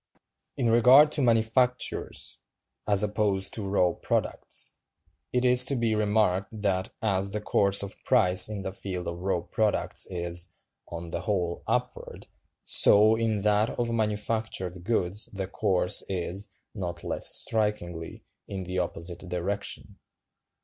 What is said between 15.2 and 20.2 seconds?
the course is, not less strikingly, in the opposite direction.